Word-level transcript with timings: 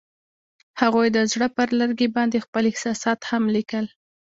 هغوی 0.81 1.07
د 1.13 1.17
زړه 1.31 1.47
پر 1.57 1.67
لرګي 1.79 2.07
باندې 2.15 2.43
خپل 2.45 2.63
احساسات 2.71 3.19
هم 3.29 3.43
لیکل. 3.55 3.85